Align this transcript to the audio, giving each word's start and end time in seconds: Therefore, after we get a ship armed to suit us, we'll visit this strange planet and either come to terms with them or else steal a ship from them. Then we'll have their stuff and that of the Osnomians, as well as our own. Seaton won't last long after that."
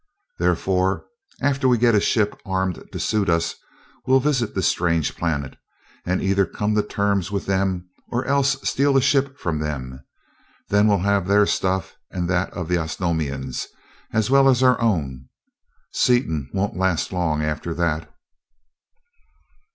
Therefore, 0.39 1.05
after 1.43 1.67
we 1.67 1.77
get 1.77 1.93
a 1.93 1.99
ship 2.01 2.35
armed 2.43 2.83
to 2.91 2.99
suit 2.99 3.29
us, 3.29 3.53
we'll 4.07 4.19
visit 4.19 4.55
this 4.55 4.65
strange 4.65 5.15
planet 5.15 5.55
and 6.07 6.23
either 6.23 6.47
come 6.47 6.73
to 6.73 6.81
terms 6.81 7.29
with 7.29 7.45
them 7.45 7.87
or 8.09 8.25
else 8.25 8.57
steal 8.67 8.97
a 8.97 9.01
ship 9.03 9.37
from 9.37 9.59
them. 9.59 10.03
Then 10.69 10.87
we'll 10.87 10.97
have 11.05 11.27
their 11.27 11.45
stuff 11.45 11.97
and 12.09 12.27
that 12.31 12.51
of 12.51 12.67
the 12.67 12.79
Osnomians, 12.79 13.67
as 14.11 14.31
well 14.31 14.49
as 14.49 14.63
our 14.63 14.81
own. 14.81 15.29
Seaton 15.91 16.49
won't 16.51 16.75
last 16.75 17.13
long 17.13 17.43
after 17.43 17.71
that." 17.75 18.11